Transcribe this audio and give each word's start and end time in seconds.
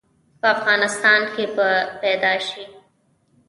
په 0.39 0.47
افغانستان 0.55 1.21
کې 1.33 1.43
به 1.55 1.69
پيدا 2.01 2.33
ش؟ 2.47 2.49